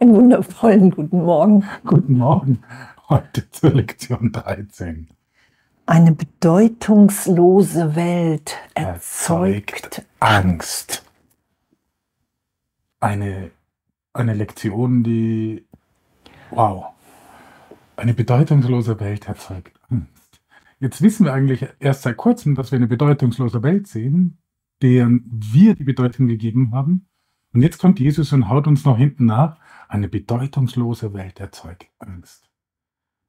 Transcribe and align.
Einen 0.00 0.14
wundervollen 0.14 0.90
guten 0.90 1.22
Morgen. 1.22 1.64
Guten 1.84 2.18
Morgen. 2.18 2.64
Heute 3.08 3.48
zur 3.50 3.70
Lektion 3.70 4.32
13. 4.32 5.08
Eine 5.86 6.12
bedeutungslose 6.12 7.94
Welt 7.94 8.56
erzeugt, 8.74 9.84
erzeugt 9.84 10.06
Angst. 10.18 11.04
Eine, 12.98 13.52
eine 14.12 14.34
Lektion, 14.34 15.04
die, 15.04 15.64
wow, 16.50 16.86
eine 17.94 18.14
bedeutungslose 18.14 18.98
Welt 18.98 19.28
erzeugt. 19.28 19.75
Jetzt 20.78 21.00
wissen 21.00 21.24
wir 21.24 21.32
eigentlich 21.32 21.66
erst 21.80 22.02
seit 22.02 22.16
kurzem, 22.16 22.54
dass 22.54 22.70
wir 22.70 22.76
eine 22.76 22.86
bedeutungslose 22.86 23.62
Welt 23.62 23.86
sehen, 23.86 24.38
deren 24.82 25.24
wir 25.26 25.74
die 25.74 25.84
Bedeutung 25.84 26.26
gegeben 26.26 26.72
haben. 26.72 27.08
Und 27.54 27.62
jetzt 27.62 27.78
kommt 27.78 27.98
Jesus 27.98 28.32
und 28.32 28.48
haut 28.50 28.66
uns 28.66 28.84
noch 28.84 28.98
hinten 28.98 29.24
nach. 29.24 29.58
Eine 29.88 30.08
bedeutungslose 30.08 31.14
Welt 31.14 31.40
erzeugt 31.40 31.86
Angst. 31.98 32.50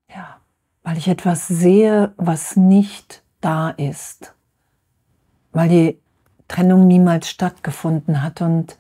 Ja, 0.10 0.42
weil 0.84 0.98
ich 0.98 1.08
etwas 1.08 1.48
sehe, 1.48 2.14
was 2.18 2.58
nicht 2.58 3.24
da 3.40 3.70
ist. 3.70 4.36
Weil 5.54 5.70
die 5.70 6.00
Trennung 6.48 6.88
niemals 6.88 7.30
stattgefunden 7.30 8.22
hat 8.22 8.42
und 8.42 8.78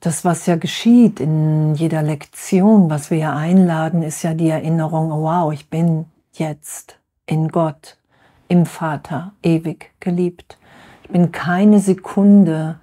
das, 0.00 0.24
was 0.24 0.46
ja 0.46 0.56
geschieht 0.56 1.20
in 1.20 1.74
jeder 1.74 2.02
Lektion, 2.02 2.90
was 2.90 3.10
wir 3.10 3.18
ja 3.18 3.34
einladen, 3.34 4.02
ist 4.02 4.22
ja 4.22 4.34
die 4.34 4.48
Erinnerung, 4.48 5.10
wow, 5.10 5.52
ich 5.52 5.68
bin 5.68 6.06
jetzt 6.32 7.00
in 7.26 7.48
Gott, 7.48 7.95
im 8.48 8.66
Vater, 8.66 9.32
ewig 9.42 9.92
geliebt. 10.00 10.58
Ich 11.02 11.10
bin 11.10 11.32
keine 11.32 11.80
Sekunde 11.80 12.80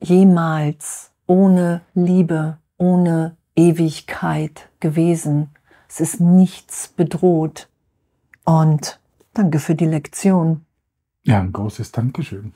jemals 0.00 1.12
ohne 1.26 1.82
Liebe, 1.94 2.58
ohne 2.76 3.36
Ewigkeit 3.54 4.68
gewesen. 4.80 5.50
Es 5.88 6.00
ist 6.00 6.20
nichts 6.20 6.88
bedroht. 6.88 7.68
Und 8.44 9.00
danke 9.34 9.58
für 9.58 9.74
die 9.74 9.86
Lektion. 9.86 10.64
Ja, 11.24 11.40
ein 11.40 11.52
großes 11.52 11.90
Dankeschön. 11.92 12.52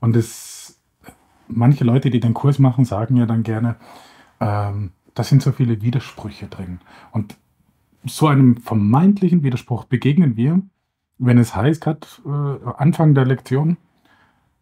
Und 0.00 0.16
es, 0.16 0.80
manche 1.46 1.84
Leute, 1.84 2.10
die 2.10 2.20
den 2.20 2.34
Kurs 2.34 2.58
machen, 2.58 2.84
sagen 2.84 3.16
ja 3.16 3.26
dann 3.26 3.42
gerne, 3.42 3.76
ähm, 4.40 4.92
da 5.14 5.22
sind 5.22 5.42
so 5.42 5.52
viele 5.52 5.82
Widersprüche 5.82 6.46
drin. 6.46 6.80
Und 7.12 7.36
so 8.04 8.26
einem 8.26 8.56
vermeintlichen 8.56 9.42
Widerspruch 9.42 9.84
begegnen 9.84 10.36
wir, 10.36 10.62
wenn 11.20 11.38
es 11.38 11.54
heißt, 11.54 11.82
gerade 11.82 12.06
äh, 12.24 12.70
Anfang 12.78 13.14
der 13.14 13.26
Lektion, 13.26 13.76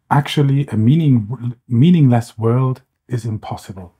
actually 0.08 0.68
a 0.70 0.76
meaning, 0.76 1.54
meaningless 1.66 2.38
world 2.38 2.84
is 3.06 3.24
impossible. 3.24 3.90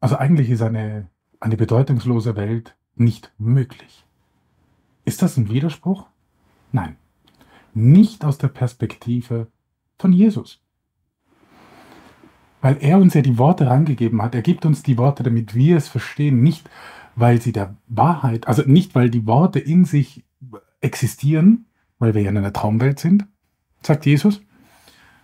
Also 0.00 0.16
eigentlich 0.16 0.50
ist 0.50 0.62
eine, 0.62 1.08
eine 1.40 1.56
bedeutungslose 1.56 2.36
Welt 2.36 2.76
nicht 2.94 3.32
möglich. 3.38 4.04
Ist 5.04 5.22
das 5.22 5.36
ein 5.38 5.48
Widerspruch? 5.48 6.06
Nein. 6.72 6.96
Nicht 7.72 8.24
aus 8.24 8.38
der 8.38 8.48
Perspektive 8.48 9.48
von 9.98 10.12
Jesus. 10.12 10.60
Weil 12.60 12.76
er 12.80 12.98
uns 12.98 13.14
ja 13.14 13.22
die 13.22 13.38
Worte 13.38 13.66
rangegeben 13.66 14.20
hat. 14.20 14.34
Er 14.34 14.42
gibt 14.42 14.66
uns 14.66 14.82
die 14.82 14.98
Worte, 14.98 15.22
damit 15.22 15.54
wir 15.54 15.76
es 15.76 15.88
verstehen. 15.88 16.42
Nicht, 16.42 16.68
weil 17.14 17.40
sie 17.40 17.52
der 17.52 17.76
Wahrheit, 17.86 18.46
also 18.46 18.62
nicht, 18.66 18.94
weil 18.94 19.08
die 19.08 19.26
Worte 19.26 19.58
in 19.58 19.84
sich 19.84 20.24
existieren, 20.80 21.66
weil 21.98 22.14
wir 22.14 22.22
ja 22.22 22.30
in 22.30 22.36
einer 22.38 22.52
Traumwelt 22.52 22.98
sind, 22.98 23.26
sagt 23.82 24.06
Jesus, 24.06 24.40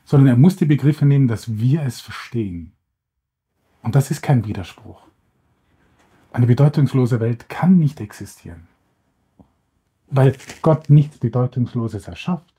sondern 0.05 0.29
er 0.29 0.37
muss 0.37 0.57
die 0.57 0.65
Begriffe 0.65 1.07
nehmen, 1.07 1.29
dass 1.29 1.59
wir 1.59 1.83
es 1.83 2.01
verstehen. 2.01 2.73
Und 3.83 3.95
das 3.95 4.11
ist 4.11 4.23
kein 4.23 4.47
Widerspruch. 4.47 5.03
Eine 6.33 6.47
bedeutungslose 6.47 7.21
Welt 7.21 7.49
kann 7.49 7.79
nicht 7.79 8.01
existieren, 8.01 8.67
weil 10.09 10.35
Gott 10.63 10.89
nichts 10.89 11.19
Bedeutungsloses 11.19 12.09
erschafft. 12.09 12.53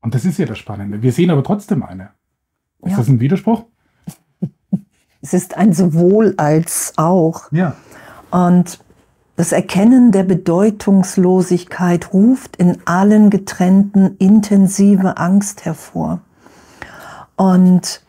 Und 0.00 0.14
das 0.14 0.24
ist 0.24 0.38
ja 0.38 0.46
das 0.46 0.58
Spannende. 0.58 1.02
Wir 1.02 1.12
sehen 1.12 1.30
aber 1.30 1.42
trotzdem 1.42 1.82
eine. 1.82 2.10
Ist 2.82 2.92
ja. 2.92 2.96
das 2.96 3.08
ein 3.08 3.20
Widerspruch? 3.20 3.64
Es 5.20 5.32
ist 5.32 5.56
ein 5.56 5.72
sowohl 5.72 6.34
als 6.36 6.94
auch. 6.96 7.50
Ja. 7.52 7.76
Und 8.32 8.80
das 9.36 9.52
Erkennen 9.52 10.12
der 10.12 10.24
Bedeutungslosigkeit 10.24 12.12
ruft 12.12 12.56
in 12.56 12.78
allen 12.84 13.30
Getrennten 13.30 14.16
intensive 14.18 15.16
Angst 15.16 15.64
hervor. 15.64 16.20
Und 17.36 18.02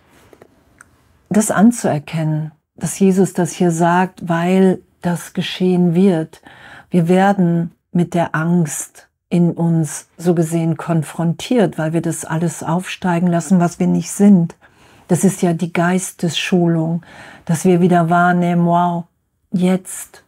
das 1.30 1.50
anzuerkennen, 1.50 2.52
dass 2.76 3.00
Jesus 3.00 3.34
das 3.34 3.52
hier 3.52 3.72
sagt, 3.72 4.28
weil 4.28 4.82
das 5.02 5.34
geschehen 5.34 5.96
wird. 5.96 6.42
Wir 6.90 7.08
werden 7.08 7.72
mit 7.92 8.14
der 8.14 8.36
Angst 8.36 9.08
in 9.30 9.52
uns 9.52 10.08
so 10.18 10.36
gesehen 10.36 10.78
konfrontiert, 10.78 11.78
weil 11.78 11.94
wir 11.94 12.02
das 12.02 12.26
alles 12.26 12.62
aufsteigen 12.62 13.28
lassen, 13.28 13.60
was 13.60 13.80
wir 13.80 13.88
nicht 13.88 14.12
sind. 14.12 14.56
Das 15.08 15.24
ist 15.24 15.42
ja 15.42 15.54
die 15.54 15.74
Geistesschulung, 15.74 17.04
dass 17.46 17.66
wir 17.66 17.82
wieder 17.82 18.10
wahrnehmen, 18.10 18.66
wow, 18.66 19.06
jetzt, 19.52 20.23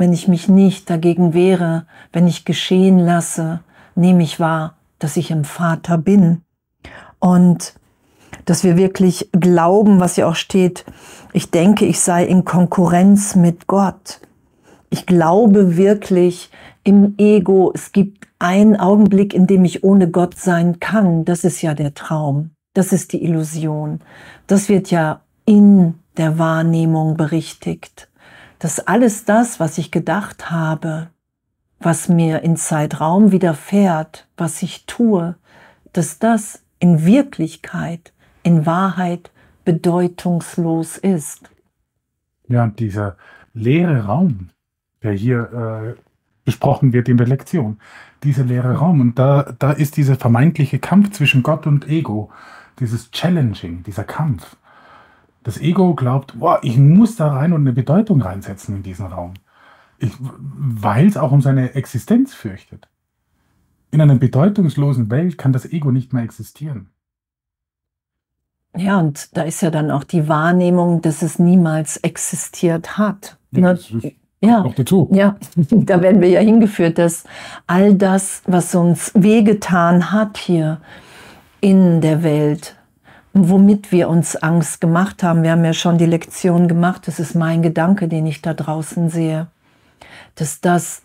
wenn 0.00 0.14
ich 0.14 0.28
mich 0.28 0.48
nicht 0.48 0.88
dagegen 0.88 1.34
wehre, 1.34 1.84
wenn 2.10 2.26
ich 2.26 2.46
geschehen 2.46 2.98
lasse, 2.98 3.60
nehme 3.94 4.22
ich 4.22 4.40
wahr, 4.40 4.78
dass 4.98 5.18
ich 5.18 5.30
im 5.30 5.44
Vater 5.44 5.98
bin. 5.98 6.40
Und 7.18 7.74
dass 8.46 8.64
wir 8.64 8.78
wirklich 8.78 9.28
glauben, 9.32 10.00
was 10.00 10.16
ja 10.16 10.26
auch 10.26 10.36
steht, 10.36 10.86
ich 11.34 11.50
denke, 11.50 11.84
ich 11.84 12.00
sei 12.00 12.24
in 12.24 12.46
Konkurrenz 12.46 13.36
mit 13.36 13.66
Gott. 13.66 14.22
Ich 14.88 15.04
glaube 15.04 15.76
wirklich 15.76 16.50
im 16.82 17.14
Ego, 17.18 17.70
es 17.74 17.92
gibt 17.92 18.26
einen 18.38 18.76
Augenblick, 18.76 19.34
in 19.34 19.46
dem 19.46 19.66
ich 19.66 19.84
ohne 19.84 20.10
Gott 20.10 20.38
sein 20.38 20.80
kann. 20.80 21.26
Das 21.26 21.44
ist 21.44 21.60
ja 21.60 21.74
der 21.74 21.92
Traum. 21.92 22.52
Das 22.72 22.92
ist 22.92 23.12
die 23.12 23.22
Illusion. 23.22 24.00
Das 24.46 24.70
wird 24.70 24.90
ja 24.90 25.20
in 25.44 25.96
der 26.16 26.38
Wahrnehmung 26.38 27.18
berichtigt. 27.18 28.09
Dass 28.60 28.78
alles 28.78 29.24
das, 29.24 29.58
was 29.58 29.78
ich 29.78 29.90
gedacht 29.90 30.50
habe, 30.50 31.08
was 31.80 32.08
mir 32.08 32.42
in 32.42 32.56
Zeitraum 32.56 33.32
widerfährt, 33.32 34.28
was 34.36 34.62
ich 34.62 34.86
tue, 34.86 35.34
dass 35.92 36.18
das 36.18 36.62
in 36.78 37.04
Wirklichkeit 37.04 38.12
in 38.42 38.66
Wahrheit 38.66 39.32
bedeutungslos 39.64 40.98
ist. 40.98 41.50
Ja, 42.48 42.64
und 42.64 42.78
dieser 42.78 43.16
leere 43.54 44.04
Raum, 44.04 44.50
der 45.02 45.12
hier 45.12 45.96
äh, 45.96 46.00
besprochen 46.44 46.92
wird 46.92 47.08
in 47.08 47.16
der 47.16 47.26
Lektion, 47.26 47.78
dieser 48.24 48.44
leere 48.44 48.74
Raum, 48.76 49.00
und 49.00 49.18
da, 49.18 49.54
da 49.58 49.72
ist 49.72 49.96
dieser 49.96 50.16
vermeintliche 50.16 50.78
Kampf 50.78 51.12
zwischen 51.12 51.42
Gott 51.42 51.66
und 51.66 51.88
Ego, 51.88 52.30
dieses 52.78 53.10
Challenging, 53.10 53.82
dieser 53.84 54.04
Kampf. 54.04 54.56
Das 55.42 55.58
Ego 55.58 55.94
glaubt, 55.94 56.38
boah, 56.38 56.60
ich 56.62 56.76
muss 56.76 57.16
da 57.16 57.32
rein 57.32 57.52
und 57.52 57.62
eine 57.62 57.72
Bedeutung 57.72 58.20
reinsetzen 58.20 58.76
in 58.76 58.82
diesen 58.82 59.06
Raum, 59.06 59.34
weil 59.98 61.06
es 61.06 61.16
auch 61.16 61.32
um 61.32 61.40
seine 61.40 61.74
Existenz 61.74 62.34
fürchtet. 62.34 62.88
In 63.90 64.00
einer 64.00 64.16
bedeutungslosen 64.16 65.10
Welt 65.10 65.38
kann 65.38 65.52
das 65.52 65.64
Ego 65.66 65.90
nicht 65.90 66.12
mehr 66.12 66.22
existieren. 66.22 66.90
Ja, 68.76 68.98
und 69.00 69.36
da 69.36 69.42
ist 69.42 69.62
ja 69.62 69.70
dann 69.70 69.90
auch 69.90 70.04
die 70.04 70.28
Wahrnehmung, 70.28 71.02
dass 71.02 71.22
es 71.22 71.38
niemals 71.38 71.96
existiert 71.96 72.98
hat. 72.98 73.36
Ja, 73.50 73.72
ist 73.72 73.92
ja, 74.40 74.62
noch 74.62 74.74
dazu. 74.74 75.08
ja, 75.12 75.36
da 75.70 76.00
werden 76.02 76.20
wir 76.20 76.28
ja 76.28 76.40
hingeführt, 76.40 76.98
dass 76.98 77.24
all 77.66 77.94
das, 77.94 78.42
was 78.46 78.74
uns 78.74 79.12
wehgetan 79.14 80.12
hat 80.12 80.38
hier 80.38 80.80
in 81.60 82.00
der 82.00 82.22
Welt, 82.22 82.76
womit 83.32 83.92
wir 83.92 84.08
uns 84.08 84.36
Angst 84.36 84.80
gemacht 84.80 85.22
haben, 85.22 85.42
wir 85.42 85.52
haben 85.52 85.64
ja 85.64 85.72
schon 85.72 85.98
die 85.98 86.06
Lektion 86.06 86.68
gemacht, 86.68 87.06
das 87.06 87.20
ist 87.20 87.34
mein 87.34 87.62
Gedanke, 87.62 88.08
den 88.08 88.26
ich 88.26 88.42
da 88.42 88.54
draußen 88.54 89.08
sehe, 89.08 89.46
dass 90.34 90.60
das 90.60 91.02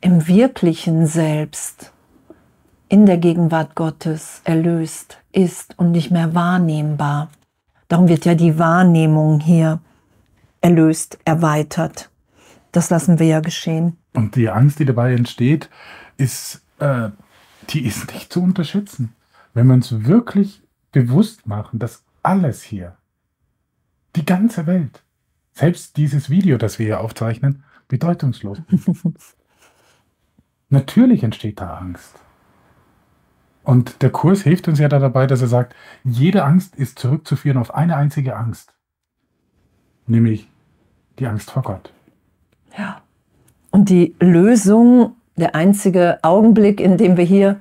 im 0.00 0.26
wirklichen 0.26 1.06
Selbst 1.06 1.92
in 2.88 3.06
der 3.06 3.18
Gegenwart 3.18 3.74
Gottes 3.74 4.40
erlöst 4.44 5.18
ist 5.32 5.78
und 5.78 5.90
nicht 5.90 6.10
mehr 6.10 6.34
wahrnehmbar. 6.34 7.28
Darum 7.88 8.08
wird 8.08 8.24
ja 8.24 8.34
die 8.34 8.58
Wahrnehmung 8.58 9.40
hier 9.40 9.80
erlöst, 10.60 11.18
erweitert. 11.24 12.10
Das 12.72 12.90
lassen 12.90 13.18
wir 13.18 13.26
ja 13.26 13.40
geschehen. 13.40 13.96
Und 14.14 14.36
die 14.36 14.48
Angst, 14.48 14.78
die 14.78 14.84
dabei 14.84 15.14
entsteht, 15.14 15.68
ist, 16.16 16.62
äh, 16.78 17.10
die 17.70 17.84
ist 17.84 18.12
nicht 18.12 18.32
zu 18.32 18.42
unterschätzen. 18.42 19.14
Wenn 19.54 19.66
wir 19.66 19.74
uns 19.74 20.04
wirklich 20.04 20.62
bewusst 20.96 21.46
machen, 21.46 21.78
dass 21.78 22.04
alles 22.22 22.62
hier, 22.62 22.96
die 24.16 24.24
ganze 24.24 24.66
Welt, 24.66 25.04
selbst 25.52 25.98
dieses 25.98 26.30
Video, 26.30 26.56
das 26.56 26.78
wir 26.78 26.86
hier 26.86 27.00
aufzeichnen, 27.00 27.64
bedeutungslos 27.86 28.62
ist. 28.70 28.88
Natürlich 30.70 31.22
entsteht 31.22 31.60
da 31.60 31.76
Angst. 31.76 32.14
Und 33.62 34.00
der 34.00 34.08
Kurs 34.08 34.40
hilft 34.40 34.68
uns 34.68 34.78
ja 34.78 34.88
da 34.88 34.98
dabei, 34.98 35.26
dass 35.26 35.42
er 35.42 35.48
sagt, 35.48 35.74
jede 36.02 36.44
Angst 36.44 36.76
ist 36.76 36.98
zurückzuführen 36.98 37.58
auf 37.58 37.74
eine 37.74 37.96
einzige 37.96 38.34
Angst, 38.34 38.72
nämlich 40.06 40.48
die 41.18 41.26
Angst 41.26 41.50
vor 41.50 41.62
Gott. 41.62 41.92
Ja. 42.78 43.02
Und 43.70 43.90
die 43.90 44.16
Lösung, 44.18 45.14
der 45.36 45.54
einzige 45.54 46.20
Augenblick, 46.22 46.80
in 46.80 46.96
dem 46.96 47.18
wir 47.18 47.24
hier 47.24 47.60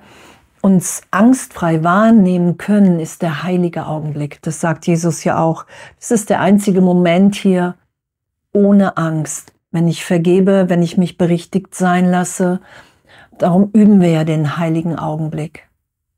uns 0.66 1.04
angstfrei 1.12 1.84
wahrnehmen 1.84 2.58
können, 2.58 3.00
ist 3.00 3.22
der 3.22 3.44
heilige 3.44 3.86
Augenblick. 3.86 4.42
Das 4.42 4.60
sagt 4.60 4.88
Jesus 4.88 5.24
ja 5.24 5.38
auch. 5.40 5.66
Das 6.00 6.12
ist 6.12 6.30
der 6.30 6.42
einzige 6.42 6.82
Moment 6.82 7.36
hier 7.36 7.76
ohne 8.52 8.98
Angst. 8.98 9.54
Wenn 9.72 9.88
ich 9.88 10.06
vergebe, 10.06 10.66
wenn 10.70 10.82
ich 10.82 10.98
mich 10.98 11.18
berichtigt 11.18 11.76
sein 11.76 12.10
lasse, 12.10 12.62
darum 13.38 13.70
üben 13.74 14.02
wir 14.02 14.10
ja 14.10 14.24
den 14.24 14.58
heiligen 14.58 14.98
Augenblick 14.98 15.66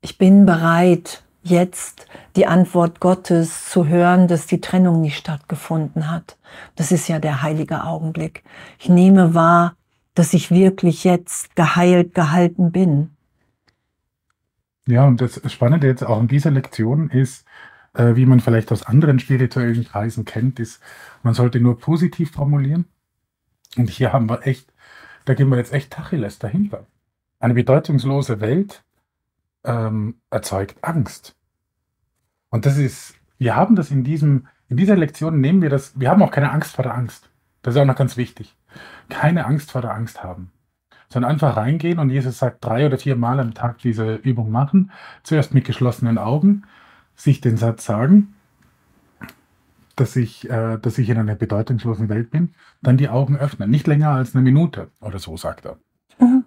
ich 0.00 0.18
bin 0.18 0.46
bereit, 0.46 1.22
jetzt 1.42 2.06
die 2.36 2.46
Antwort 2.46 3.00
Gottes 3.00 3.68
zu 3.68 3.86
hören, 3.86 4.28
dass 4.28 4.46
die 4.46 4.60
Trennung 4.60 5.00
nicht 5.00 5.16
stattgefunden 5.16 6.10
hat. 6.10 6.36
Das 6.76 6.92
ist 6.92 7.08
ja 7.08 7.18
der 7.18 7.42
heilige 7.42 7.84
Augenblick. 7.84 8.44
Ich 8.78 8.88
nehme 8.88 9.34
wahr, 9.34 9.74
dass 10.14 10.34
ich 10.34 10.50
wirklich 10.50 11.04
jetzt 11.04 11.56
geheilt 11.56 12.14
gehalten 12.14 12.72
bin. 12.72 13.10
Ja, 14.88 15.04
und 15.06 15.20
das 15.20 15.42
Spannende 15.52 15.86
jetzt 15.86 16.02
auch 16.02 16.18
in 16.18 16.28
dieser 16.28 16.50
Lektion 16.50 17.10
ist, 17.10 17.44
äh, 17.92 18.16
wie 18.16 18.24
man 18.24 18.40
vielleicht 18.40 18.72
aus 18.72 18.84
anderen 18.84 19.18
spirituellen 19.18 19.84
Kreisen 19.84 20.24
kennt, 20.24 20.58
ist, 20.58 20.80
man 21.22 21.34
sollte 21.34 21.60
nur 21.60 21.78
positiv 21.78 22.30
formulieren. 22.32 22.86
Und 23.76 23.90
hier 23.90 24.14
haben 24.14 24.30
wir 24.30 24.46
echt, 24.46 24.72
da 25.26 25.34
gehen 25.34 25.50
wir 25.50 25.58
jetzt 25.58 25.74
echt 25.74 25.92
Tacheles 25.92 26.38
dahinter. 26.38 26.86
Eine 27.38 27.52
bedeutungslose 27.52 28.40
Welt, 28.40 28.82
ähm, 29.62 30.22
erzeugt 30.30 30.82
Angst. 30.82 31.36
Und 32.48 32.64
das 32.64 32.78
ist, 32.78 33.14
wir 33.36 33.56
haben 33.56 33.76
das 33.76 33.90
in 33.90 34.04
diesem, 34.04 34.48
in 34.70 34.78
dieser 34.78 34.96
Lektion 34.96 35.38
nehmen 35.38 35.60
wir 35.60 35.68
das, 35.68 36.00
wir 36.00 36.08
haben 36.08 36.22
auch 36.22 36.30
keine 36.30 36.50
Angst 36.50 36.76
vor 36.76 36.84
der 36.84 36.94
Angst. 36.94 37.28
Das 37.60 37.74
ist 37.74 37.80
auch 37.80 37.84
noch 37.84 37.94
ganz 37.94 38.16
wichtig. 38.16 38.56
Keine 39.10 39.44
Angst 39.44 39.70
vor 39.70 39.82
der 39.82 39.92
Angst 39.92 40.24
haben. 40.24 40.50
Sondern 41.10 41.30
einfach 41.30 41.56
reingehen 41.56 41.98
und 41.98 42.10
Jesus 42.10 42.38
sagt, 42.38 42.64
drei 42.64 42.86
oder 42.86 42.98
vier 42.98 43.16
Mal 43.16 43.40
am 43.40 43.54
Tag 43.54 43.78
diese 43.78 44.16
Übung 44.16 44.50
machen. 44.50 44.90
Zuerst 45.22 45.54
mit 45.54 45.64
geschlossenen 45.64 46.18
Augen, 46.18 46.64
sich 47.16 47.40
den 47.40 47.56
Satz 47.56 47.84
sagen, 47.84 48.34
dass 49.96 50.16
ich, 50.16 50.48
äh, 50.48 50.78
dass 50.78 50.98
ich 50.98 51.08
in 51.08 51.18
einer 51.18 51.34
bedeutungslosen 51.34 52.08
Welt 52.08 52.30
bin, 52.30 52.54
dann 52.82 52.96
die 52.96 53.08
Augen 53.08 53.36
öffnen. 53.36 53.70
Nicht 53.70 53.86
länger 53.86 54.10
als 54.10 54.34
eine 54.34 54.42
Minute 54.42 54.88
oder 55.00 55.18
so, 55.18 55.36
sagt 55.36 55.66
er. 55.66 55.78
Mhm. 56.18 56.44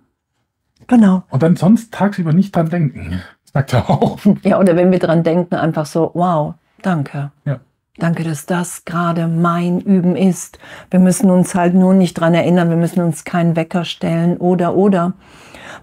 Genau. 0.88 1.24
Und 1.30 1.44
dann 1.44 1.56
sonst 1.56 1.94
tagsüber 1.94 2.34
nicht 2.34 2.56
dran 2.56 2.70
denken, 2.70 3.22
sagt 3.44 3.74
er 3.74 3.90
auch. 3.90 4.20
Ja, 4.44 4.60
oder 4.60 4.76
wenn 4.76 4.92
wir 4.92 5.00
dran 5.00 5.24
denken, 5.24 5.56
einfach 5.56 5.86
so, 5.86 6.12
wow, 6.14 6.56
danke. 6.82 7.32
Ja. 7.46 7.60
Danke, 8.02 8.24
dass 8.24 8.48
das 8.48 8.84
gerade 8.84 9.28
mein 9.28 9.80
Üben 9.80 10.16
ist. 10.16 10.58
Wir 10.90 11.00
müssen 11.00 11.30
uns 11.30 11.54
halt 11.54 11.76
nur 11.76 11.94
nicht 11.94 12.16
dran 12.16 12.34
erinnern, 12.34 12.72
wir 12.72 12.78
müssen 12.78 13.04
uns 13.04 13.26
keinen 13.26 13.56
Wecker 13.56 13.86
stellen 13.86 14.38
oder 14.38 14.76
oder. 14.76 15.14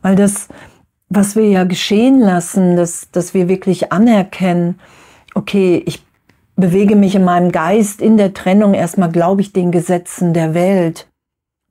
Weil 0.03 0.17
das, 0.17 0.49
was 1.09 1.37
wir 1.37 1.49
ja 1.49 1.63
geschehen 1.63 2.19
lassen, 2.19 2.75
dass, 2.75 3.09
dass 3.13 3.35
wir 3.35 3.49
wirklich 3.49 3.93
anerkennen, 3.93 4.81
okay, 5.37 5.81
ich 5.87 6.05
bewege 6.57 6.97
mich 6.97 7.15
in 7.15 7.23
meinem 7.23 7.53
Geist 7.53 8.03
in 8.03 8.17
der 8.17 8.35
Trennung, 8.35 8.75
erstmal 8.75 9.13
glaube 9.13 9.41
ich 9.41 9.53
den 9.53 9.71
Gesetzen 9.71 10.35
der 10.35 10.55
Welt, 10.55 11.07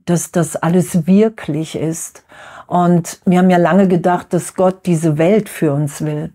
dass 0.05 0.31
das 0.31 0.55
alles 0.55 1.05
wirklich 1.07 1.75
ist. 1.75 2.23
Und 2.67 3.19
wir 3.25 3.39
haben 3.39 3.49
ja 3.49 3.57
lange 3.57 3.89
gedacht, 3.89 4.31
dass 4.31 4.55
Gott 4.55 4.85
diese 4.85 5.17
Welt 5.17 5.49
für 5.49 5.73
uns 5.73 5.99
will. 6.05 6.31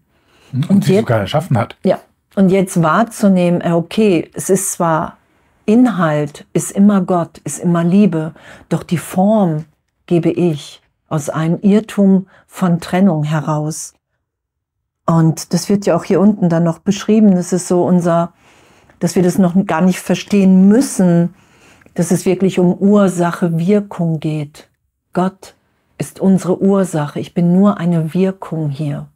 Und, 0.53 0.69
und 0.69 0.85
sie 0.85 0.99
sogar 0.99 1.21
erschaffen 1.21 1.57
hat. 1.57 1.79
Ja. 1.83 1.99
Und 2.35 2.49
jetzt 2.49 2.83
wahrzunehmen, 2.83 3.61
äh, 3.61 3.73
okay, 3.73 4.31
es 4.35 4.51
ist 4.51 4.73
zwar 4.73 5.19
Inhalt, 5.67 6.47
ist 6.53 6.73
immer 6.73 7.03
Gott, 7.03 7.39
ist 7.45 7.59
immer 7.59 7.85
Liebe, 7.85 8.35
doch 8.69 8.83
die 8.83 8.99
Form 8.99 9.65
gebe 10.07 10.31
ich 10.31 10.83
aus 11.09 11.29
einem 11.29 11.59
Irrtum 11.61 12.27
von 12.47 12.81
Trennung 12.81 13.23
heraus. 13.23 13.95
Und 15.07 15.53
das 15.53 15.69
wird 15.69 15.85
ja 15.85 15.95
auch 15.97 16.05
hier 16.05 16.21
unten 16.21 16.49
dann 16.49 16.65
noch 16.65 16.79
beschrieben. 16.79 17.35
Das 17.35 17.53
ist 17.53 17.69
so 17.69 17.85
unser, 17.85 18.33
dass 18.99 19.15
wir 19.15 19.23
das 19.23 19.39
noch 19.39 19.55
gar 19.67 19.83
nicht 19.83 19.99
verstehen 19.99 20.69
müssen, 20.69 21.35
dass 21.95 22.11
es 22.11 22.25
wirklich 22.25 22.59
um 22.59 22.73
Ursache, 22.73 23.59
Wirkung 23.59 24.21
geht. 24.21 24.71
Gott 25.13 25.55
ist 25.99 26.21
unsere 26.21 26.63
Ursache. 26.63 27.21
Ich 27.21 27.35
bin 27.35 27.53
nur 27.53 27.77
eine 27.79 28.15
Wirkung 28.15 28.71
hier. 28.71 29.09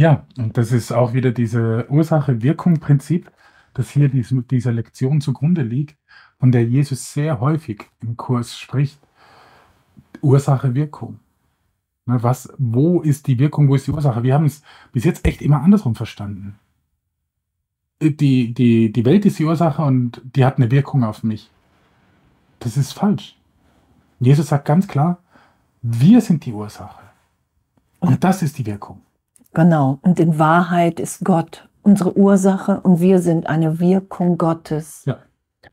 Ja, 0.00 0.24
und 0.38 0.56
das 0.56 0.72
ist 0.72 0.92
auch 0.92 1.12
wieder 1.12 1.30
diese 1.30 1.84
Ursache-Wirkung-Prinzip, 1.90 3.30
das 3.74 3.90
hier 3.90 4.08
dieser 4.08 4.72
Lektion 4.72 5.20
zugrunde 5.20 5.60
liegt, 5.60 5.94
von 6.38 6.50
der 6.52 6.64
Jesus 6.64 7.12
sehr 7.12 7.38
häufig 7.38 7.82
im 8.00 8.16
Kurs 8.16 8.58
spricht. 8.58 8.98
Ursache-Wirkung. 10.22 11.20
Ne, 12.06 12.22
was, 12.22 12.50
wo 12.56 13.02
ist 13.02 13.26
die 13.26 13.38
Wirkung, 13.38 13.68
wo 13.68 13.74
ist 13.74 13.88
die 13.88 13.90
Ursache? 13.90 14.22
Wir 14.22 14.32
haben 14.32 14.46
es 14.46 14.62
bis 14.90 15.04
jetzt 15.04 15.26
echt 15.26 15.42
immer 15.42 15.60
andersrum 15.60 15.94
verstanden. 15.94 16.58
Die, 18.00 18.54
die, 18.54 18.90
die 18.90 19.04
Welt 19.04 19.26
ist 19.26 19.38
die 19.38 19.44
Ursache 19.44 19.82
und 19.82 20.22
die 20.24 20.46
hat 20.46 20.56
eine 20.56 20.70
Wirkung 20.70 21.04
auf 21.04 21.22
mich. 21.22 21.50
Das 22.58 22.78
ist 22.78 22.94
falsch. 22.94 23.36
Jesus 24.18 24.46
sagt 24.48 24.64
ganz 24.64 24.88
klar, 24.88 25.18
wir 25.82 26.22
sind 26.22 26.46
die 26.46 26.54
Ursache. 26.54 27.02
Und 27.98 28.24
das 28.24 28.40
ist 28.40 28.56
die 28.56 28.64
Wirkung. 28.64 29.02
Genau. 29.52 29.98
Und 30.02 30.20
in 30.20 30.38
Wahrheit 30.38 31.00
ist 31.00 31.24
Gott 31.24 31.68
unsere 31.82 32.16
Ursache 32.16 32.80
und 32.80 33.00
wir 33.00 33.20
sind 33.20 33.46
eine 33.46 33.80
Wirkung 33.80 34.38
Gottes. 34.38 35.02
Ja. 35.06 35.18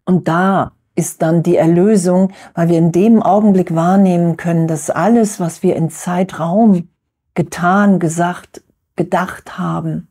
Und 0.06 0.28
da 0.28 0.72
ist 0.96 1.22
dann 1.22 1.44
die 1.44 1.58
Erlösung, 1.58 2.32
weil 2.56 2.70
wir 2.70 2.78
in 2.78 2.92
dem 2.92 3.22
Augenblick 3.22 3.76
wahrnehmen 3.76 4.36
können, 4.36 4.68
dass 4.68 4.90
alles, 4.90 5.40
was 5.40 5.62
wir 5.62 5.76
in 5.76 5.90
Zeitraum 5.90 6.90
getan, 7.36 8.00
gesagt, 8.00 8.64
gedacht 8.96 9.60
haben, 9.60 10.08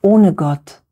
ohne 0.00 0.32
Gott, 0.32 0.82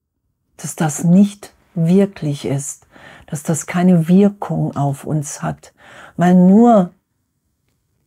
dass 0.59 0.77
das 0.77 1.05
nicht 1.05 1.55
wirklich 1.75 2.45
ist, 2.45 2.87
dass 3.27 3.43
das 3.43 3.67
keine 3.67 4.09
Wirkung 4.09 4.77
auf 4.77 5.05
uns 5.05 5.43
hat, 5.43 5.73
weil 6.17 6.35
nur 6.35 6.91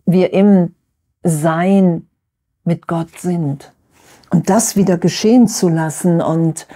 wir 0.06 0.31
im 0.34 0.75
Sein 1.24 2.08
mit 2.63 2.88
Gott 2.88 3.18
sind. 3.18 3.74
Und 4.36 4.50
das 4.50 4.75
wieder 4.75 4.98
geschehen 4.98 5.48
zu 5.48 5.70
lassen 5.70 6.20
und 6.20 6.68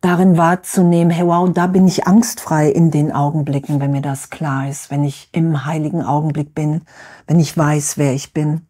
darin 0.00 0.38
wahrzunehmen, 0.38 1.10
hey 1.10 1.26
wow, 1.26 1.50
da 1.52 1.66
bin 1.66 1.88
ich 1.88 2.06
angstfrei 2.06 2.70
in 2.70 2.92
den 2.92 3.10
Augenblicken, 3.10 3.80
wenn 3.80 3.90
mir 3.90 4.00
das 4.00 4.30
klar 4.30 4.68
ist, 4.68 4.92
wenn 4.92 5.02
ich 5.02 5.28
im 5.32 5.64
heiligen 5.64 6.04
Augenblick 6.04 6.54
bin, 6.54 6.82
wenn 7.26 7.40
ich 7.40 7.58
weiß, 7.58 7.98
wer 7.98 8.14
ich 8.14 8.32
bin. 8.32 8.60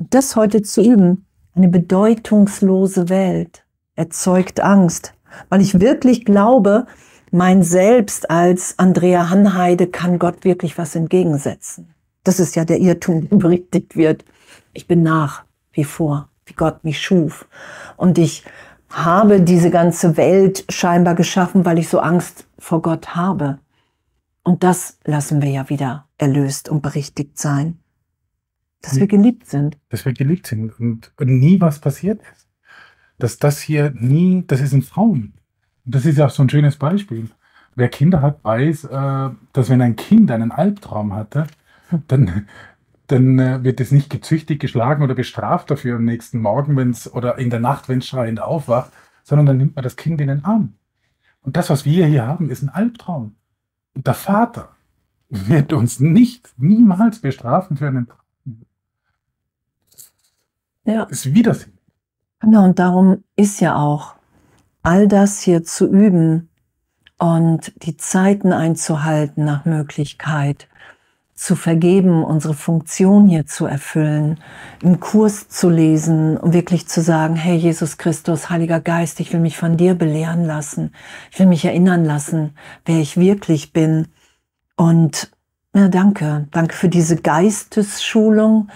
Und 0.00 0.12
das 0.14 0.34
heute 0.34 0.62
zu 0.62 0.82
üben, 0.82 1.26
eine 1.54 1.68
bedeutungslose 1.68 3.08
Welt 3.08 3.64
erzeugt 3.94 4.58
Angst, 4.58 5.14
weil 5.48 5.60
ich 5.60 5.78
wirklich 5.78 6.24
glaube, 6.24 6.86
mein 7.30 7.62
Selbst 7.62 8.30
als 8.30 8.80
Andrea 8.80 9.30
Hanheide 9.30 9.86
kann 9.86 10.18
Gott 10.18 10.42
wirklich 10.42 10.76
was 10.76 10.96
entgegensetzen. 10.96 11.94
Das 12.24 12.40
ist 12.40 12.56
ja 12.56 12.64
der 12.64 12.80
Irrtum, 12.80 13.28
der 13.28 13.36
berichtigt 13.36 13.94
wird. 13.94 14.24
Ich 14.72 14.88
bin 14.88 15.04
nach 15.04 15.44
wie 15.70 15.84
vor, 15.84 16.30
wie 16.46 16.54
Gott 16.54 16.84
mich 16.84 17.00
schuf. 17.00 17.46
Und 17.96 18.18
ich 18.18 18.44
habe 18.90 19.40
diese 19.40 19.70
ganze 19.70 20.16
Welt 20.16 20.64
scheinbar 20.68 21.14
geschaffen, 21.14 21.64
weil 21.64 21.78
ich 21.78 21.88
so 21.88 22.00
Angst 22.00 22.46
vor 22.58 22.82
Gott 22.82 23.14
habe. 23.14 23.58
Und 24.42 24.62
das 24.62 24.98
lassen 25.04 25.42
wir 25.42 25.50
ja 25.50 25.68
wieder 25.68 26.06
erlöst 26.18 26.68
und 26.68 26.82
berichtigt 26.82 27.38
sein. 27.38 27.78
Dass 28.82 29.00
wir 29.00 29.06
geliebt 29.06 29.46
sind. 29.46 29.78
Dass 29.88 30.04
wir 30.04 30.12
geliebt 30.12 30.46
sind 30.46 30.78
und, 30.78 31.12
und 31.18 31.38
nie 31.38 31.60
was 31.60 31.78
passiert 31.78 32.20
ist. 32.32 32.48
Dass 33.18 33.38
das 33.38 33.60
hier 33.60 33.92
nie, 33.96 34.44
das 34.46 34.60
ist 34.60 34.74
ein 34.74 34.82
Traum. 34.82 35.32
Das 35.86 36.04
ist 36.04 36.18
ja 36.18 36.26
auch 36.26 36.30
so 36.30 36.42
ein 36.42 36.50
schönes 36.50 36.76
Beispiel. 36.76 37.30
Wer 37.74 37.88
Kinder 37.88 38.20
hat, 38.20 38.44
weiß, 38.44 38.84
äh, 38.84 39.30
dass 39.52 39.70
wenn 39.70 39.80
ein 39.80 39.96
Kind 39.96 40.30
einen 40.30 40.52
Albtraum 40.52 41.14
hatte, 41.14 41.46
dann, 42.08 42.46
dann 43.06 43.38
äh, 43.38 43.62
wird 43.62 43.80
es 43.80 43.92
nicht 43.92 44.10
gezüchtigt, 44.10 44.60
geschlagen 44.60 45.02
oder 45.02 45.14
bestraft 45.14 45.70
dafür 45.70 45.96
am 45.96 46.04
nächsten 46.04 46.40
Morgen 46.40 46.76
wenn's, 46.76 47.12
oder 47.12 47.38
in 47.38 47.50
der 47.50 47.60
Nacht, 47.60 47.88
wenn 47.88 47.98
es 47.98 48.06
schreiend 48.06 48.40
aufwacht, 48.40 48.92
sondern 49.22 49.46
dann 49.46 49.56
nimmt 49.58 49.76
man 49.76 49.82
das 49.82 49.96
Kind 49.96 50.20
in 50.20 50.28
den 50.28 50.44
Arm. 50.44 50.74
Und 51.42 51.56
das, 51.56 51.70
was 51.70 51.84
wir 51.84 52.06
hier 52.06 52.26
haben, 52.26 52.50
ist 52.50 52.62
ein 52.62 52.70
Albtraum. 52.70 53.36
Und 53.94 54.06
der 54.06 54.14
Vater 54.14 54.70
wird 55.28 55.72
uns 55.72 56.00
nicht, 56.00 56.52
niemals 56.56 57.18
bestrafen 57.18 57.76
für 57.76 57.88
einen 57.88 58.08
Traum. 58.08 58.18
Ja. 60.84 61.06
Das 61.06 61.26
ist 61.26 61.34
Widersinn. 61.34 61.72
Genau, 62.40 62.64
und 62.64 62.78
darum 62.78 63.24
ist 63.36 63.60
ja 63.60 63.76
auch 63.76 64.14
all 64.82 65.08
das 65.08 65.40
hier 65.40 65.64
zu 65.64 65.88
üben 65.88 66.50
und 67.18 67.72
die 67.84 67.96
Zeiten 67.96 68.52
einzuhalten 68.52 69.44
nach 69.44 69.64
Möglichkeit 69.64 70.68
zu 71.34 71.56
vergeben, 71.56 72.22
unsere 72.22 72.54
Funktion 72.54 73.26
hier 73.26 73.44
zu 73.46 73.66
erfüllen, 73.66 74.38
im 74.82 75.00
Kurs 75.00 75.48
zu 75.48 75.68
lesen 75.68 76.36
und 76.36 76.52
wirklich 76.52 76.86
zu 76.86 77.02
sagen, 77.02 77.34
hey 77.34 77.56
Jesus 77.56 77.98
Christus, 77.98 78.50
Heiliger 78.50 78.80
Geist, 78.80 79.18
ich 79.18 79.32
will 79.32 79.40
mich 79.40 79.56
von 79.56 79.76
dir 79.76 79.94
belehren 79.94 80.44
lassen. 80.44 80.92
Ich 81.32 81.38
will 81.40 81.46
mich 81.46 81.64
erinnern 81.64 82.04
lassen, 82.04 82.54
wer 82.84 83.00
ich 83.00 83.16
wirklich 83.16 83.72
bin. 83.72 84.08
Und 84.76 85.32
ja, 85.74 85.88
danke. 85.88 86.46
Danke 86.52 86.74
für 86.74 86.88
diese 86.88 87.16
Geistesschulung. 87.16 88.68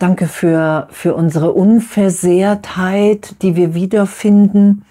Danke 0.00 0.26
für, 0.26 0.88
für 0.90 1.14
unsere 1.14 1.52
Unversehrtheit, 1.52 3.40
die 3.42 3.54
wir 3.54 3.74
wiederfinden. 3.74 4.84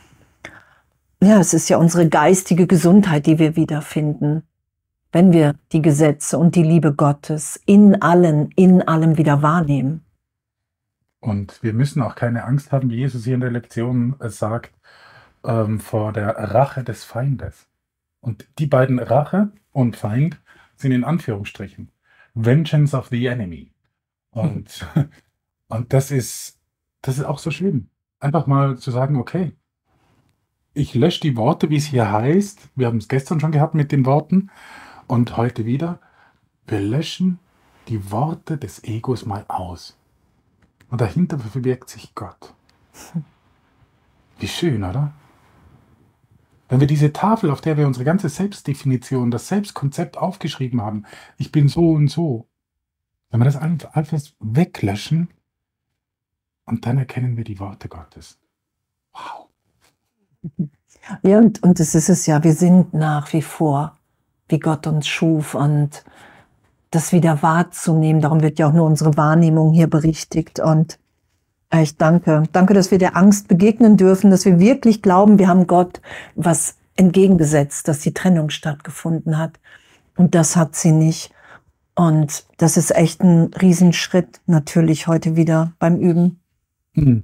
Ja, 1.21 1.39
es 1.39 1.53
ist 1.53 1.67
ja 1.67 1.77
unsere 1.77 2.07
geistige 2.07 2.67
Gesundheit, 2.67 3.25
die 3.25 3.37
wir 3.37 3.57
wiederfinden 3.57 4.43
wenn 5.11 5.33
wir 5.33 5.55
die 5.71 5.81
Gesetze 5.81 6.37
und 6.37 6.55
die 6.55 6.63
Liebe 6.63 6.93
Gottes 6.93 7.59
in 7.65 8.01
allen, 8.01 8.51
in 8.55 8.81
allem 8.81 9.17
wieder 9.17 9.41
wahrnehmen. 9.41 10.05
Und 11.19 11.61
wir 11.61 11.73
müssen 11.73 12.01
auch 12.01 12.15
keine 12.15 12.45
Angst 12.45 12.71
haben, 12.71 12.89
wie 12.89 12.97
Jesus 12.97 13.25
hier 13.25 13.35
in 13.35 13.41
der 13.41 13.51
Lektion 13.51 14.15
sagt, 14.19 14.73
ähm, 15.43 15.79
vor 15.79 16.13
der 16.13 16.29
Rache 16.29 16.83
des 16.83 17.03
Feindes. 17.03 17.67
Und 18.21 18.47
die 18.59 18.67
beiden 18.67 18.99
Rache 18.99 19.51
und 19.71 19.95
Feind 19.95 20.39
sind 20.75 20.91
in 20.91 21.03
Anführungsstrichen 21.03 21.91
Vengeance 22.33 22.95
of 22.95 23.07
the 23.07 23.25
Enemy. 23.25 23.71
Und, 24.31 24.87
und 25.67 25.93
das 25.93 26.11
ist, 26.11 26.59
das 27.01 27.17
ist 27.17 27.25
auch 27.25 27.39
so 27.39 27.51
schön. 27.51 27.89
Einfach 28.19 28.47
mal 28.47 28.77
zu 28.77 28.91
sagen, 28.91 29.17
okay, 29.17 29.53
ich 30.73 30.95
lösche 30.95 31.21
die 31.21 31.35
Worte, 31.35 31.69
wie 31.69 31.75
es 31.75 31.85
hier 31.85 32.11
heißt. 32.11 32.69
Wir 32.75 32.87
haben 32.87 32.97
es 32.97 33.07
gestern 33.09 33.39
schon 33.39 33.51
gehabt 33.51 33.75
mit 33.75 33.91
den 33.91 34.05
Worten. 34.05 34.49
Und 35.11 35.35
heute 35.35 35.65
wieder, 35.65 35.99
wir 36.67 36.79
löschen 36.79 37.39
die 37.89 38.11
Worte 38.11 38.57
des 38.57 38.85
Egos 38.85 39.25
mal 39.25 39.43
aus. 39.49 39.99
Und 40.89 41.01
dahinter 41.01 41.37
verbirgt 41.37 41.89
sich 41.89 42.15
Gott. 42.15 42.53
Wie 44.39 44.47
schön, 44.47 44.85
oder? 44.85 45.11
Wenn 46.69 46.79
wir 46.79 46.87
diese 46.87 47.11
Tafel, 47.11 47.51
auf 47.51 47.59
der 47.59 47.75
wir 47.75 47.87
unsere 47.87 48.05
ganze 48.05 48.29
Selbstdefinition, 48.29 49.31
das 49.31 49.49
Selbstkonzept 49.49 50.15
aufgeschrieben 50.15 50.79
haben, 50.79 51.03
ich 51.37 51.51
bin 51.51 51.67
so 51.67 51.89
und 51.91 52.07
so, 52.07 52.47
wenn 53.31 53.41
wir 53.41 53.51
das 53.51 53.57
alles 53.57 54.37
weglöschen 54.39 55.27
und 56.63 56.85
dann 56.85 56.97
erkennen 56.97 57.35
wir 57.35 57.43
die 57.43 57.59
Worte 57.59 57.89
Gottes. 57.89 58.39
Wow. 59.11 59.49
Ja, 61.21 61.39
und, 61.39 61.61
und 61.63 61.81
das 61.81 61.95
ist 61.95 62.07
es 62.07 62.27
ja, 62.27 62.41
wir 62.45 62.53
sind 62.53 62.93
nach 62.93 63.33
wie 63.33 63.41
vor 63.41 63.97
wie 64.51 64.59
Gott 64.59 64.87
uns 64.87 65.07
schuf 65.07 65.55
und 65.55 66.03
das 66.91 67.13
wieder 67.13 67.41
wahrzunehmen. 67.41 68.21
Darum 68.21 68.41
wird 68.41 68.59
ja 68.59 68.67
auch 68.67 68.73
nur 68.73 68.85
unsere 68.85 69.15
Wahrnehmung 69.17 69.71
hier 69.71 69.89
berichtigt. 69.89 70.59
Und 70.59 70.99
ich 71.73 71.97
danke. 71.97 72.43
Danke, 72.51 72.73
dass 72.73 72.91
wir 72.91 72.97
der 72.97 73.15
Angst 73.15 73.47
begegnen 73.47 73.97
dürfen, 73.97 74.29
dass 74.29 74.45
wir 74.45 74.59
wirklich 74.59 75.01
glauben, 75.01 75.39
wir 75.39 75.47
haben 75.47 75.67
Gott 75.67 76.01
was 76.35 76.75
entgegengesetzt, 76.97 77.87
dass 77.87 77.99
die 77.99 78.13
Trennung 78.13 78.49
stattgefunden 78.49 79.37
hat. 79.37 79.59
Und 80.17 80.35
das 80.35 80.57
hat 80.57 80.75
sie 80.75 80.91
nicht. 80.91 81.33
Und 81.95 82.45
das 82.57 82.77
ist 82.77 82.93
echt 82.93 83.21
ein 83.21 83.53
Riesenschritt 83.53 84.41
natürlich 84.45 85.07
heute 85.07 85.35
wieder 85.35 85.71
beim 85.79 85.97
Üben. 85.97 86.41
Hm. 86.93 87.23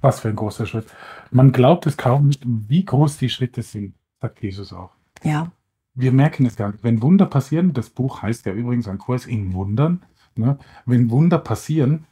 Was 0.00 0.20
für 0.20 0.28
ein 0.28 0.36
großer 0.36 0.66
Schritt. 0.66 0.86
Man 1.32 1.50
glaubt 1.50 1.86
es 1.86 1.96
kaum, 1.96 2.30
wie 2.44 2.84
groß 2.84 3.16
die 3.18 3.28
Schritte 3.28 3.62
sind, 3.62 3.94
sagt 4.20 4.40
Jesus 4.42 4.72
auch. 4.72 4.90
Ja 5.24 5.50
wir 5.98 6.12
merken 6.12 6.46
es 6.46 6.54
gar 6.54 6.70
nicht. 6.70 6.84
Wenn 6.84 7.02
Wunder 7.02 7.26
passieren, 7.26 7.72
das 7.72 7.90
Buch 7.90 8.22
heißt 8.22 8.46
ja 8.46 8.52
übrigens 8.52 8.86
ein 8.86 8.98
Kurs 8.98 9.26
in 9.26 9.52
Wundern, 9.52 10.04
ne? 10.36 10.56
wenn 10.86 11.10
Wunder 11.10 11.38
passieren, 11.38 12.04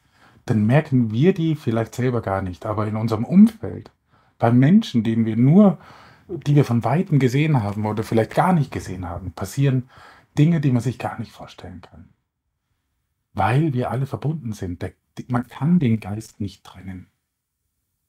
dann 0.44 0.66
merken 0.66 1.12
wir 1.12 1.32
die 1.32 1.54
vielleicht 1.54 1.94
selber 1.94 2.20
gar 2.20 2.42
nicht. 2.42 2.66
Aber 2.66 2.88
in 2.88 2.96
unserem 2.96 3.24
Umfeld, 3.24 3.92
bei 4.38 4.50
Menschen, 4.50 5.04
denen 5.04 5.24
wir 5.24 5.36
nur, 5.36 5.78
die 6.28 6.56
wir 6.56 6.64
von 6.64 6.82
Weitem 6.82 7.20
gesehen 7.20 7.62
haben 7.62 7.86
oder 7.86 8.02
vielleicht 8.02 8.34
gar 8.34 8.52
nicht 8.52 8.72
gesehen 8.72 9.08
haben, 9.08 9.30
passieren 9.30 9.88
Dinge, 10.36 10.60
die 10.60 10.72
man 10.72 10.82
sich 10.82 10.98
gar 10.98 11.20
nicht 11.20 11.30
vorstellen 11.30 11.80
kann. 11.80 12.08
Weil 13.34 13.72
wir 13.72 13.92
alle 13.92 14.06
verbunden 14.06 14.52
sind. 14.52 14.82
Der, 14.82 14.92
man 15.28 15.46
kann 15.46 15.78
den 15.78 16.00
Geist 16.00 16.40
nicht 16.40 16.64
trennen. 16.64 17.06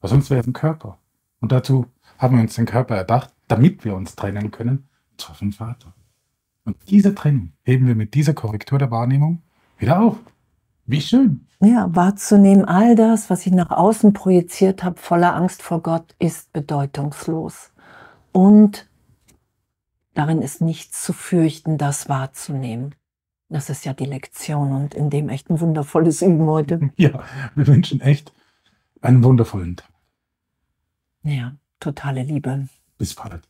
Weil 0.02 0.10
sonst 0.10 0.32
wäre 0.32 0.42
es 0.42 0.48
ein 0.48 0.54
Körper. 0.54 0.98
Und 1.40 1.52
dazu 1.52 1.86
haben 2.18 2.36
wir 2.36 2.42
uns 2.42 2.56
den 2.56 2.66
Körper 2.66 2.96
erdacht, 2.96 3.32
damit 3.48 3.86
wir 3.86 3.96
uns 3.96 4.16
trennen 4.16 4.50
können 4.50 4.88
vom 5.22 5.52
Vater. 5.52 5.94
Und 6.66 6.78
diese 6.90 7.16
Trennung 7.16 7.54
heben 7.64 7.88
wir 7.88 7.96
mit 7.96 8.14
dieser 8.14 8.34
Korrektur 8.34 8.78
der 8.78 8.92
Wahrnehmung 8.92 9.42
wieder 9.78 10.02
auf. 10.02 10.18
Wie 10.86 11.02
schön. 11.02 11.48
Ja, 11.60 11.94
wahrzunehmen, 11.96 12.66
all 12.66 12.96
das, 12.96 13.30
was 13.30 13.46
ich 13.46 13.54
nach 13.54 13.72
außen 13.72 14.14
projiziert 14.14 14.84
habe, 14.84 15.00
voller 15.00 15.36
Angst 15.36 15.62
vor 15.62 15.82
Gott, 15.82 16.16
ist 16.20 16.54
bedeutungslos. 16.54 17.72
Und 18.32 18.88
darin 20.14 20.42
ist 20.42 20.62
nichts 20.62 21.04
zu 21.04 21.14
fürchten, 21.14 21.78
das 21.78 22.10
wahrzunehmen. 22.10 22.96
Das 23.50 23.70
ist 23.70 23.86
ja 23.86 23.94
die 23.94 24.06
Lektion 24.06 24.74
und 24.74 24.94
in 24.94 25.10
dem 25.10 25.30
echt 25.30 25.50
ein 25.50 25.60
wundervolles 25.60 26.22
Üben 26.22 26.46
heute. 26.48 26.92
Ja, 26.98 27.24
wir 27.56 27.68
wünschen 27.68 28.02
echt 28.02 28.34
einen 29.02 29.24
wundervollen 29.24 29.78
Tag. 29.78 29.90
Ja, 31.24 31.56
totale 31.80 32.24
Liebe. 32.24 32.68
Bis 32.98 33.16
bald. 33.16 33.48